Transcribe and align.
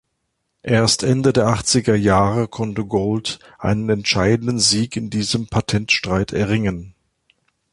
Erst 0.63 1.03
Ende 1.03 1.31
der 1.31 1.45
achtziger 1.45 1.93
Jahre 1.93 2.47
konnte 2.47 2.85
Gould 2.85 3.37
einen 3.59 3.87
entscheidenden 3.87 4.57
Sieg 4.57 4.95
in 4.95 5.11
diesem 5.11 5.45
Patentstreit 5.45 6.33
erringen. 6.33 6.95